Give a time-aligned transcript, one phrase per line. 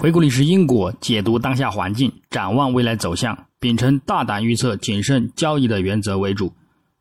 [0.00, 6.52] 回顾历史因果，解读当下环境，展望未来走向，秉承大胆预测、谨慎交易的原则为主。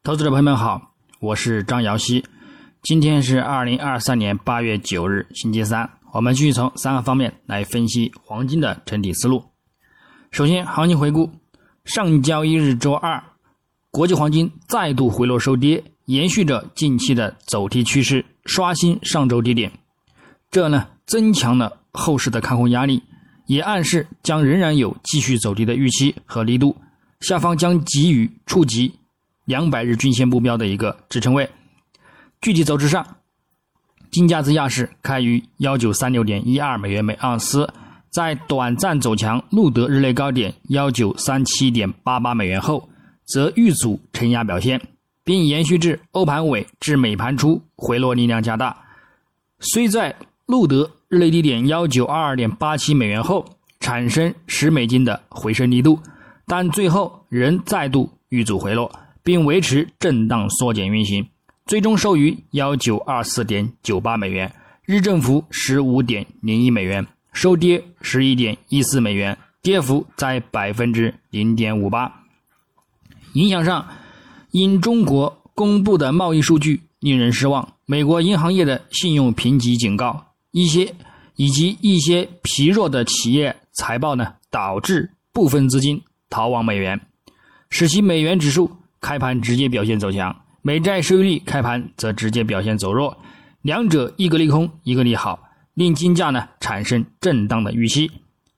[0.02, 2.26] 投资者朋友们好，我是张瑶希。
[2.82, 5.88] 今天是二零二三年八月九日，星期三。
[6.12, 9.44] 我们继续从三个方面来分析黄金的整体思路。
[10.32, 11.30] 首先，行情回顾：
[11.86, 13.24] 上交易日周二，
[13.92, 19.72] 国际黄金再度回落收跌，延续着近期的走低趋势，刷新上周低点。
[20.50, 21.82] 这呢，增强了。
[21.98, 23.04] 后市的看空压力，
[23.48, 26.78] 也暗示将仍然有继续走低的预期和力度，
[27.20, 28.94] 下方将给予触及
[29.46, 31.50] 两百日均线目标的一个支撑位。
[32.40, 33.18] 具体走势上，
[34.12, 37.68] 金价自亚市开于幺九三六点一二美元每盎司，
[38.10, 42.88] 在短暂走强录得日内高点幺九三七点八八美元后，
[43.26, 44.80] 则遇阻承压表现，
[45.24, 48.78] 并延续至欧盘尾至美盘初回落力量加大，
[49.60, 50.16] 虽在
[50.48, 50.90] 录得。
[51.10, 53.46] 日内低点幺九二二点八七美元后，
[53.80, 55.98] 产生十美金的回升力度，
[56.46, 58.92] 但最后仍再度遇阻回落，
[59.24, 61.26] 并维持震荡缩减运行，
[61.66, 72.26] 最终收于幺九二四点九八美元，日振幅十五点零一美元，收跌十一点一四美元，跌幅在百分之零点五八。
[73.32, 73.88] 影响上，
[74.52, 80.26] 因中国公布的贸易数据令人失望，美国银行业的信用评级警告。
[80.58, 80.92] 一些
[81.36, 87.00] 以及一些疲弱的企业财报呢，导致部分资金逃往美元，
[87.70, 93.16] 使其美元指数开盘直接表现走强，美债收益率开盘则直接表现走弱，
[93.62, 95.40] 两者一个利空，一个利好，
[95.76, 98.10] 令金价呢产生震荡的预期。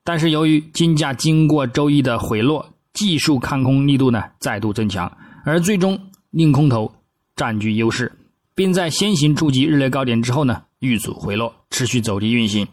[0.05, 5.11] 但是由于金价经过周一的回落，技术看空力度呢再度增强，
[5.43, 6.89] 而最终令空头
[7.35, 8.09] 占据优势，
[8.55, 10.63] 并在先行触及日内高点之后呢。
[10.79, 12.65] 遇阻回落，持续走低运行，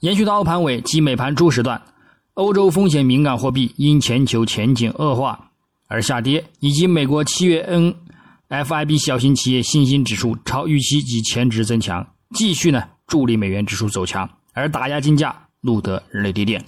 [0.00, 1.80] 延续到欧盘尾及美盘初时段，
[2.34, 5.52] 欧洲风险敏感货币因全球前景恶化
[5.86, 7.64] 而下跌，以及美国七月
[8.48, 12.04] NFIB 小型企业信心指数超预期及前值增强，
[12.34, 16.64] 继续呢助力美元指数走强，而打压金价录得日内低点。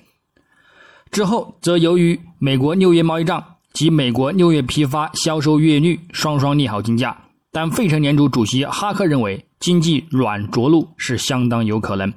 [1.10, 9.45] 之后则由于美国六月贸易账及美国六月批发销售月率双双利好金价，但费城联储主席哈克认为。
[9.58, 12.12] 经济软着陆是相当有可能，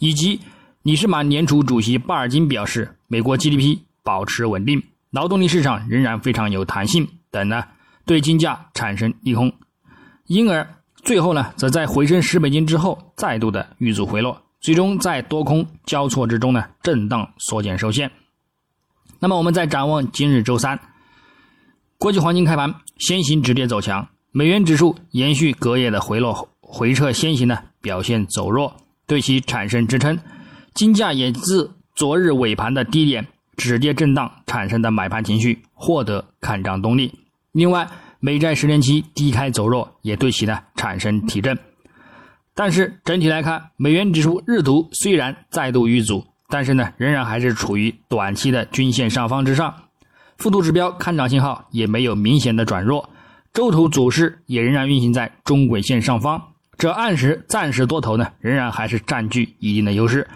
[0.00, 0.40] 以及
[0.82, 7.64] 理事满联储主席巴尔金表示，美国 GDP 保持稳定，劳动力市场仍然非常有弹性等呢，
[8.04, 9.52] 对金价产生利空，
[10.26, 10.66] 因而
[11.02, 18.10] 最后呢，则在回升十美金之后，再度的遇阻回落，最终在多空交错之中呢，震荡缩减收线。
[19.18, 20.78] 那么我们再展望今日周三，
[21.96, 26.51] 国际黄金开盘先行止跌走强，美元指数延续隔夜的回落后。
[26.74, 28.74] 回撤先行呢，表现走弱，
[29.06, 30.18] 对其产生支撑。
[30.72, 33.26] 金价也自昨日尾盘的低点
[33.58, 37.12] 止跌震荡产生的买盘情绪获得看涨动力。
[37.52, 37.86] 另外，
[38.20, 41.58] 美债十年期低开走弱，也对其呢产生提振。
[42.54, 49.74] 但是整体来看，美元指数日图虽然再度遇阻，但是呢仍然还是处于短期的均线上方之上，
[50.38, 53.10] 复度指标看涨信号也没有明显的转弱，
[53.52, 56.42] 周图走势也仍然运行在中轨线上方。
[56.82, 60.26] 这暗示暂时多头呢，仍然还是占据一定的优势。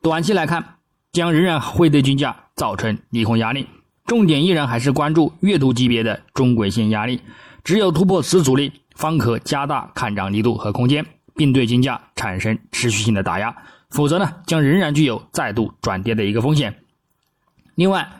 [0.00, 0.78] 短期来看，
[1.12, 3.68] 将仍然会对均价造成利空压力。
[4.04, 7.20] 重点依然还是关注月度级别的中轨线压力，
[7.62, 13.54] 只有突破此阻力，方可加大看涨力度和空间，并对金价产生持续性的打压。
[13.90, 16.74] 否则呢，将仍然具有再度转跌的一个风险。
[17.76, 18.10] 另外，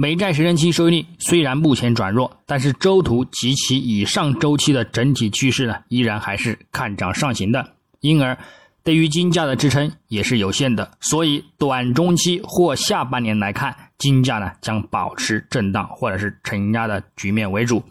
[0.00, 8.38] 美债十年期收益率虽然目前转弱，但是周图及其以上周期的整体趋势呢，依然还是看涨上行的，因而
[8.82, 10.90] 对于金价的支撑也是有限的。
[11.02, 17.84] 所以短中期或下半年来看，金价呢将保持震荡或者是承压的局面为主。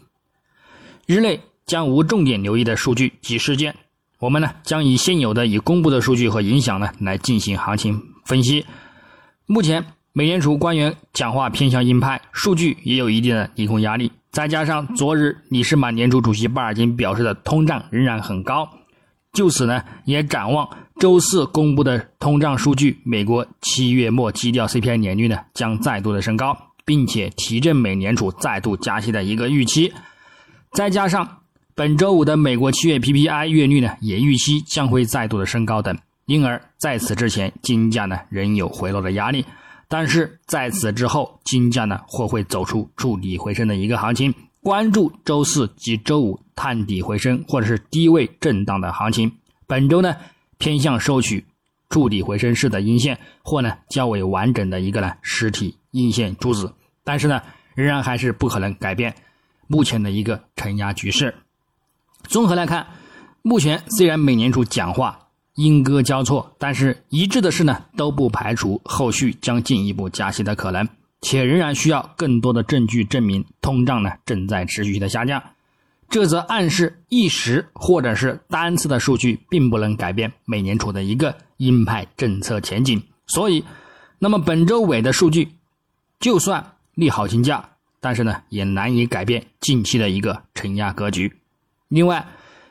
[1.06, 3.72] 日内将无重点留意的数据及事件，
[4.18, 8.66] 我们呢将以现有的已公布的数据和影响呢来进行行情分析。
[9.46, 9.84] 目前。
[10.12, 18.68] 美联储官员讲话偏向鹰派，数据也有一定的利空压力，再加上昨日理事满联储主席巴尔金表示的通胀仍然很高，
[19.32, 20.68] 就此呢也展望
[20.98, 29.92] 周四公布的通胀数据，美国七月末基调 CPI 年率呢将再度的升高，并且提振美联储再度加息的一个预期，
[30.72, 31.38] 再加上
[31.76, 35.96] 本周五的美国七月 PPI 月率呢也预期将会再度的升高等，
[36.26, 39.44] 因而在此之前金价呢仍有回落的压力。
[39.92, 44.32] 但是在此之后，金价呢或会走出触底回升的一个行情。
[44.62, 49.32] 关注周四及周五探底回升或者是低位震荡的行情。
[49.66, 50.14] 本周呢
[50.58, 51.44] 偏向收取
[51.88, 56.72] 触底回升式的阴线，或呢较为完整的一个呢实体阴线柱子，
[57.02, 57.42] 但是呢
[57.74, 59.12] 仍然还是不可能改变
[59.66, 61.34] 目前的一个承压局势。
[62.28, 62.86] 综合来看，
[63.42, 65.29] 目前虽然美联储讲话
[65.60, 70.88] 莺歌交错，但是一致的是呢都不排除后续将进一步加息的可能，
[71.20, 75.42] 且仍然需要更多的证据证明通胀呢正在持续的下降。
[76.08, 83.62] 这则暗示一时或者是单次的数据并不能改变美联储的一个鹰派政策前景，所以，
[84.18, 85.46] 那么本周尾的数据
[86.18, 87.68] 就算利好金价，
[88.00, 91.30] 但是呢也难以改变近期的一个承压格局。
[91.88, 92.26] 另外，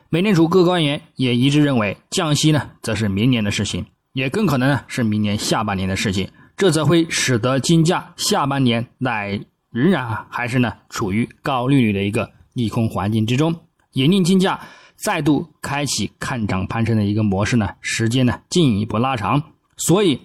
[0.10, 9.40] 美联储各官员也一致认为，降息呢则是明年的事情，也更可能呢是明年下半年的事情，这则会使得金价下半年乃
[9.72, 12.32] 仍然还是呢处于高利率的一个。
[12.54, 13.56] 利空环境之中，
[13.94, 14.60] 也令金价
[14.96, 19.42] 再度开启看涨攀升的一个模式呢，时间呢进一步拉长，
[19.78, 20.20] 所以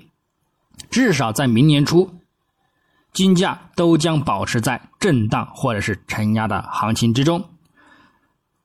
[0.91, 2.11] 至少在明年初，
[3.13, 7.45] 金价都将保持在震荡或者是承压的行情之中。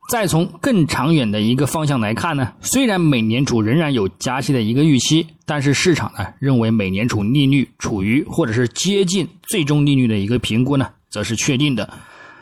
[0.09, 11.87] 再从更长远的一个方向来看呢，虽然美联储仍然有加息的一个预期，但是市场呢认为美联储利率处于或者是接近最终利率的一个评估呢，则是确定的。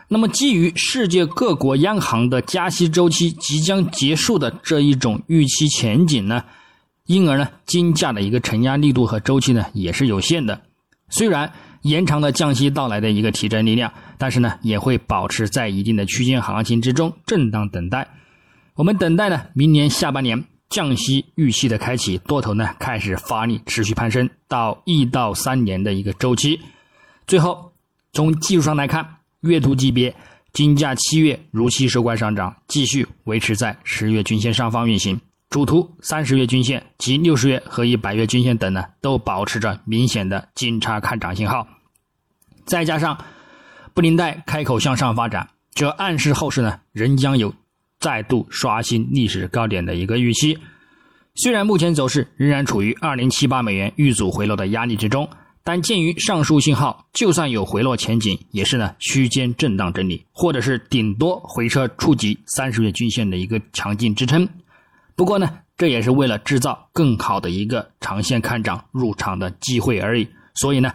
[0.08, 6.46] 那么，基于世界各国央行的加息周期即将结束的这一种预期前景呢，
[7.06, 10.62] 因而呢，金价的一个承压力度和周期呢也是有限的。
[11.10, 11.52] 虽然
[11.82, 18.08] 延长了降息到来的一个提振力量，但是呢，也会保持在一定的区间行情之中震荡等待。
[18.76, 26.60] 我们等待呢，明年下半年降息预期的开启，多头呢开始发力，持续攀升到一到三年的一个周期。
[27.26, 27.74] 最后，
[28.14, 29.16] 从技术上来看。
[29.42, 30.14] 月图级别，
[30.52, 35.22] 金价七月如期收官上涨，继续维持在十月均线上方运行。
[35.50, 41.68] 主图三十月均线及六十月和一百月均线等呢，都保持着明显的金叉看涨信号。
[42.66, 43.18] 再加上
[43.94, 47.54] 布林带开口向上发展，这暗示后市呢仍将有
[48.00, 50.58] 再度刷新历史高点的一个预期。
[51.36, 55.30] 虽然目前走势仍然处于二零七八美元遇阻回落的压力之中。
[55.64, 64.48] 但鉴于上述信号，就算有回落前景，也是呢区间震荡整理，或者是顶多回撤触及三十月均线的一个强劲支撑。
[65.18, 70.28] 不过呢，这也是为了制造更好的一个长线看涨入场的机会而已。
[70.54, 70.94] 所以呢，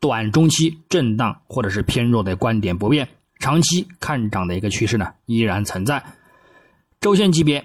[0.00, 6.02] 短中期震荡或者是偏弱的观点不变，长期看涨的一个趋势呢依然存在。
[7.00, 7.64] 周线级别，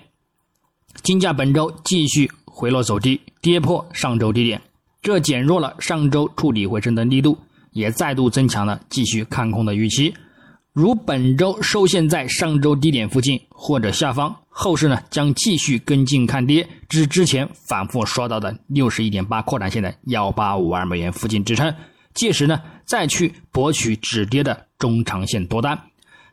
[1.01, 4.61] 金价本周继续回落走低，跌破上周低点。
[5.01, 7.35] 这减弱了上周触底回升的力度，
[7.71, 10.13] 也再度增强了继续看空的预期。
[10.77, 21.73] 如本周收线在上周低点附近或者下方，后市呢将继续跟进看跌至之前反复刷到的六十一点八扩展线的幺八五二美元附近支撑，
[22.13, 25.81] 届时呢再去博取止跌的中长线多单。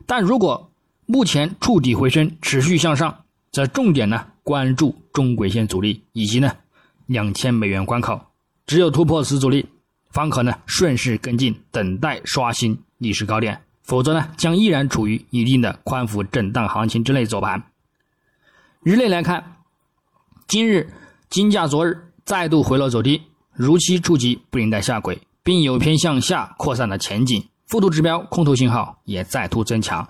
[0.05, 0.71] 但如果
[1.07, 6.55] 目前触底回升持续向上，则重点呢关注中轨线阻力以及呢
[7.07, 8.21] 两千美元关口。
[8.67, 9.65] 只有突破此阻力，
[10.11, 13.55] 方可呢顺势跟进，等待刷新历史高点；
[13.85, 17.63] 否则呢，将依然处于一定的宽幅震荡行情之内走盘。
[18.83, 19.57] 日内来看，
[20.47, 20.91] 今日
[21.29, 23.21] 金价昨日再度回落走低，
[23.53, 30.07] 如期触及布林带下轨，并有偏向下扩散的前景，复图指标空头信号也再度增强，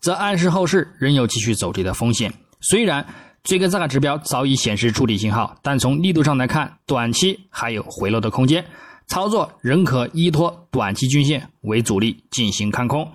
[0.00, 2.32] 则暗示后市仍有继续走低的风险。
[2.60, 3.04] 虽然。
[3.44, 8.64] 最根 k 指标早已显示触底信号，但从力度上来看，短期还有回落的空间，
[9.06, 13.10] 操作仍可依托短期均线为主力进行看空。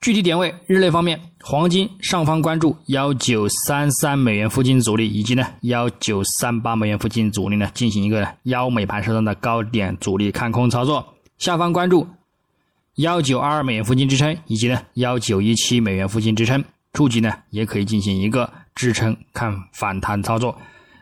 [0.00, 11.02] 具体点位，日内方面，黄金上方关注幺九三三美元附近阻力，以及呢幺九三八美元附近阻力呢，进行一个幺美盘时段的高点阻力看空操作；
[11.38, 12.06] 下方关注
[12.94, 18.50] 幺九二二美元附近支撑，以及呢幺九一七美元附近支撑，触及呢也可以进行一个。
[18.78, 20.56] 支撑看反弹操作，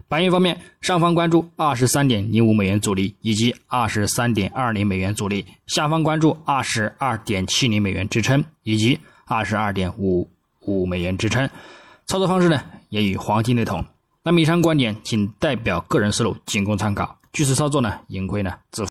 [0.08, 10.28] 白银方面，上方关注二十三点零五美元阻力以及二十三点二零美元阻力，下方关注二十二点七零美元支撑以及二十二点五
[10.60, 11.48] 五美元支撑。
[12.06, 13.84] 操作方式呢，也与黄金类同。
[14.22, 17.18] 那么以上观点仅代表个人思路，仅供参考。
[17.32, 18.84] 据此操作呢，盈亏呢自负。